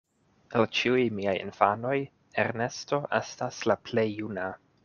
El 0.59 0.63
ĉiuj 0.77 1.03
miaj 1.17 1.35
infanoj 1.41 1.93
Ernesto 2.47 3.03
estas 3.23 3.63
la 3.73 3.81
plej 3.91 4.11
juna. 4.17 4.53